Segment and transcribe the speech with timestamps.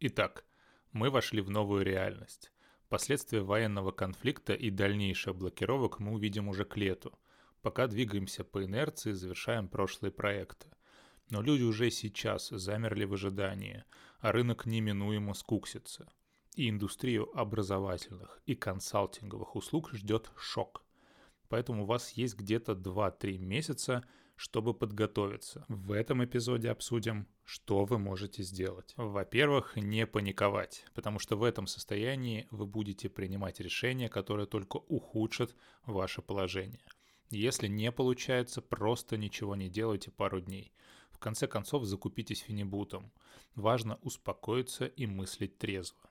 [0.00, 0.44] Итак,
[0.92, 2.52] мы вошли в новую реальность.
[2.88, 7.18] Последствия военного конфликта и дальнейших блокировок мы увидим уже к лету.
[7.62, 10.68] Пока двигаемся по инерции, завершаем прошлые проекты.
[11.30, 13.82] Но люди уже сейчас замерли в ожидании,
[14.20, 16.08] а рынок неминуемо скуксится.
[16.54, 20.84] И индустрию образовательных и консалтинговых услуг ждет шок.
[21.48, 24.04] Поэтому у вас есть где-то 2-3 месяца,
[24.38, 25.64] чтобы подготовиться.
[25.68, 28.94] В этом эпизоде обсудим, что вы можете сделать.
[28.96, 35.56] Во-первых, не паниковать, потому что в этом состоянии вы будете принимать решения, которые только ухудшат
[35.84, 36.84] ваше положение.
[37.30, 40.72] Если не получается, просто ничего не делайте пару дней.
[41.10, 43.10] В конце концов, закупитесь фенибутом.
[43.56, 46.08] Важно успокоиться и мыслить трезво.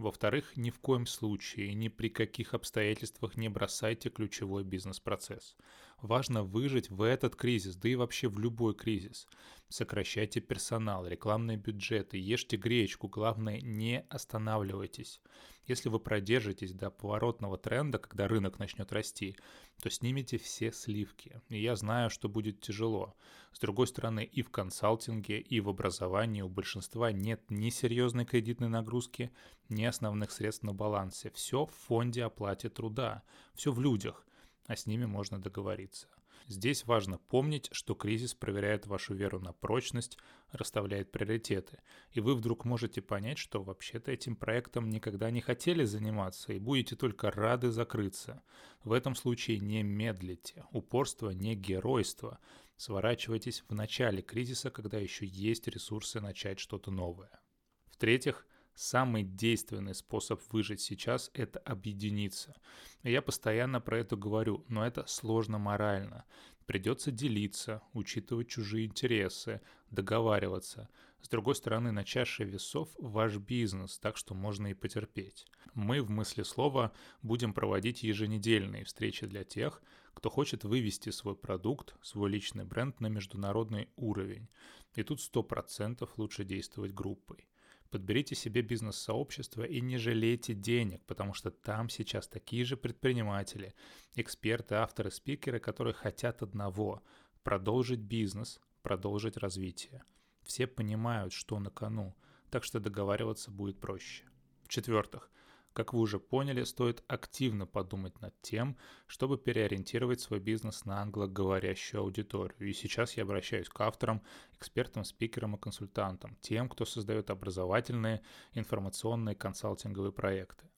[0.00, 5.56] Во-вторых, ни в коем случае, ни при каких обстоятельствах не бросайте ключевой бизнес-процесс.
[6.02, 9.26] Важно выжить в этот кризис, да и вообще в любой кризис.
[9.68, 15.20] Сокращайте персонал, рекламные бюджеты, ешьте гречку, главное не останавливайтесь.
[15.66, 19.36] Если вы продержитесь до поворотного тренда, когда рынок начнет расти,
[19.82, 21.40] то снимите все сливки.
[21.48, 23.14] И я знаю, что будет тяжело.
[23.52, 28.68] С другой стороны, и в консалтинге, и в образовании у большинства нет ни серьезной кредитной
[28.68, 29.30] нагрузки,
[29.68, 31.30] ни основных средств на балансе.
[31.30, 33.22] Все в фонде оплате труда,
[33.54, 34.26] все в людях,
[34.70, 36.06] а с ними можно договориться.
[36.46, 40.16] Здесь важно помнить, что кризис проверяет вашу веру на прочность,
[40.52, 41.82] расставляет приоритеты,
[42.12, 46.94] и вы вдруг можете понять, что вообще-то этим проектом никогда не хотели заниматься и будете
[46.94, 48.44] только рады закрыться.
[48.84, 52.38] В этом случае не медлите, упорство не геройство,
[52.76, 57.40] сворачивайтесь в начале кризиса, когда еще есть ресурсы начать что-то новое.
[57.86, 58.46] В-третьих,
[58.82, 62.56] Самый действенный способ выжить сейчас– это объединиться.
[63.02, 66.24] Я постоянно про это говорю, но это сложно морально.
[66.64, 70.88] Придется делиться, учитывать чужие интересы, договариваться.
[71.20, 75.46] С другой стороны, на чаше весов ваш бизнес, так что можно и потерпеть.
[75.74, 79.82] Мы в смысле слова будем проводить еженедельные встречи для тех,
[80.14, 84.48] кто хочет вывести свой продукт, свой личный бренд на международный уровень.
[84.94, 87.49] И тут 100% лучше действовать группой.
[87.90, 93.74] Подберите себе бизнес-сообщество и не жалейте денег, потому что там сейчас такие же предприниматели,
[94.14, 97.02] эксперты, авторы, спикеры, которые хотят одного–
[97.42, 100.04] продолжить бизнес, продолжить развитие.
[100.42, 102.14] Все понимают, что на кону,
[102.50, 104.24] так что договариваться будет проще.
[104.62, 105.30] В-четвертых,
[105.72, 108.76] как вы уже поняли, стоит активно подумать над тем,
[109.06, 112.68] чтобы переориентировать свой бизнес на англоговорящую аудиторию.
[112.68, 114.22] И сейчас я обращаюсь к авторам,
[114.52, 118.22] экспертам, спикерам и консультантам, тем, кто создает образовательные,
[118.52, 120.68] информационные, консалтинговые проекты.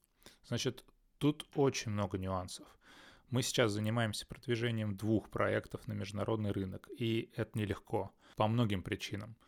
[0.45, 0.85] Значит,
[1.17, 2.67] тут очень много нюансов.
[3.29, 9.35] Мы сейчас занимаемся продвижением двух проектов на международный рынок, и это нелегко по многим причинам–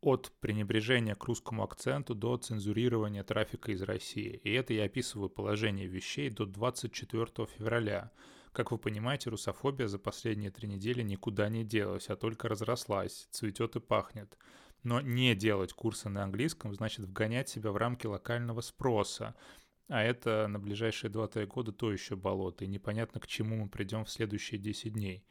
[0.00, 4.40] от пренебрежения к русскому акценту до цензурирования трафика из России.
[4.44, 8.12] И это я описываю положение вещей до 24 февраля.
[8.52, 13.76] Как вы понимаете, русофобия за последние три недели никуда не делась, а только разрослась, цветет
[13.76, 14.36] и пахнет.
[14.82, 19.34] Но не делать курсы на английском значит вгонять себя в рамки локального спроса.
[19.88, 24.04] А это на ближайшие 2-3 года то еще болото, и непонятно, к чему мы придем
[24.04, 25.24] в следующие 10 дней.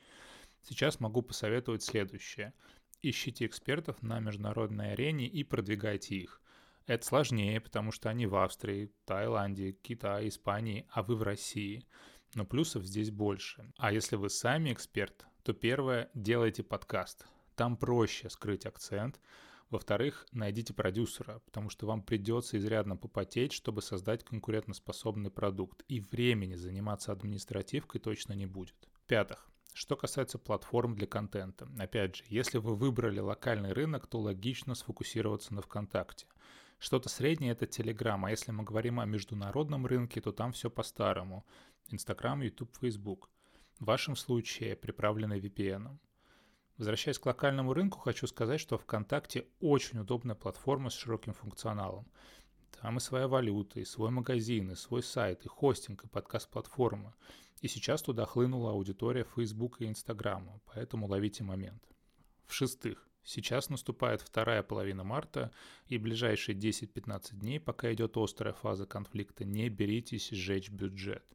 [0.62, 2.54] Сейчас могу посоветовать следующее–
[3.10, 6.42] ищите экспертов на международной арене и продвигайте их.
[6.88, 11.84] Это сложнее, потому что они в Австрии, Таиланде, Китае, Испании, а вы в России.
[12.36, 13.72] Но плюсов здесь больше.
[13.78, 17.26] А если вы сами эксперт, то первое– делайте подкаст.
[17.56, 19.20] Там проще скрыть акцент.
[19.70, 25.84] Во-вторых, найдите продюсера, потому что вам придется изрядно попотеть, чтобы создать конкурентоспособный продукт.
[25.88, 28.76] И времени заниматься административкой точно не будет.
[28.94, 34.74] В-пятых, что касается платформ для контента, опять же, если вы выбрали локальный рынок, то логично
[34.74, 36.28] сфокусироваться на ВКонтакте.
[36.80, 41.46] Что-то среднее это Telegram, а если мы говорим о международном рынке, то там все по-старому.
[41.90, 43.30] Инстаграм, YouTube, Facebook.
[43.78, 45.98] В вашем случае приправлены VPN.
[46.78, 52.08] Возвращаясь к локальному рынку, хочу сказать, что ВКонтакте очень удобная платформа с широким функционалом.
[52.82, 57.14] Там и своя валюта, и свой магазин, и свой сайт, и хостинг, и подкаст-платформа.
[57.62, 61.84] И сейчас туда хлынула аудитория Facebook и Instagram, поэтому ловите момент.
[62.46, 65.52] В-шестых, сейчас наступает вторая половина марта,
[65.88, 71.26] и ближайшие 10-15 дней, пока идет острая фаза конфликта, не беритесь сжечь бюджет.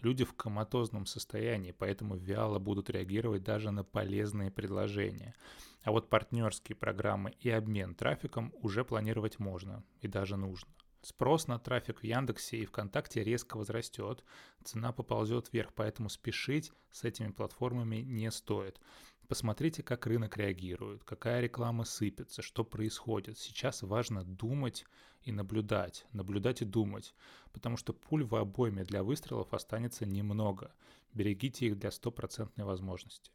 [0.00, 5.34] Люди в коматозном состоянии, поэтому вяло будут реагировать даже на полезные предложения.
[5.82, 10.68] А вот партнерские программы и обмен трафиком уже планировать можно и даже нужно.
[11.02, 14.22] Спрос на трафик в Яндексе и ВКонтакте резко возрастет,
[14.64, 18.78] цена поползет вверх, поэтому спешить с этими платформами не стоит.
[19.26, 23.38] Посмотрите, как рынок реагирует, какая реклама сыпется, что происходит.
[23.38, 24.84] Сейчас важно думать
[25.22, 27.14] и наблюдать, наблюдать и думать,
[27.52, 30.74] потому что пуль в обойме для выстрелов останется немного.
[31.14, 33.30] Берегите их для стопроцентной возможности.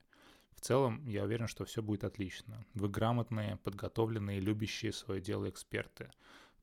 [0.56, 2.66] В целом, я уверен, что все будет отлично.
[2.74, 6.12] Вы грамотные, подготовленные, любящие свое дело эксперты.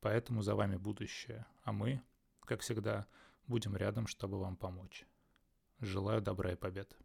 [0.02, 1.46] Поэтому за вами будущее.
[1.62, 2.02] А мы,
[2.40, 3.06] как всегда,
[3.46, 5.06] будем рядом, чтобы вам помочь.
[5.80, 6.96] Желаю добра и побед.